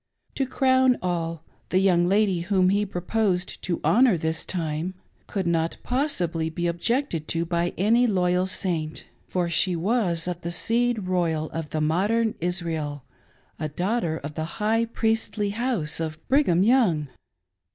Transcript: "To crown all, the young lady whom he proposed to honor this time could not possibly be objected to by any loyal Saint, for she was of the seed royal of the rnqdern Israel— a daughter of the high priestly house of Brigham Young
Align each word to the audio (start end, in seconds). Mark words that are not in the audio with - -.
"To 0.37 0.47
crown 0.47 0.97
all, 1.03 1.43
the 1.69 1.77
young 1.77 2.07
lady 2.07 2.39
whom 2.41 2.69
he 2.69 2.87
proposed 2.87 3.61
to 3.61 3.79
honor 3.83 4.17
this 4.17 4.47
time 4.47 4.95
could 5.27 5.45
not 5.45 5.77
possibly 5.83 6.49
be 6.49 6.65
objected 6.65 7.27
to 7.27 7.45
by 7.45 7.75
any 7.77 8.07
loyal 8.07 8.47
Saint, 8.47 9.05
for 9.27 9.47
she 9.47 9.75
was 9.75 10.27
of 10.27 10.41
the 10.41 10.49
seed 10.49 11.03
royal 11.07 11.51
of 11.51 11.69
the 11.69 11.81
rnqdern 11.81 12.33
Israel— 12.41 13.03
a 13.59 13.69
daughter 13.69 14.17
of 14.17 14.33
the 14.33 14.45
high 14.57 14.85
priestly 14.85 15.51
house 15.51 15.99
of 15.99 16.17
Brigham 16.27 16.63
Young 16.63 17.07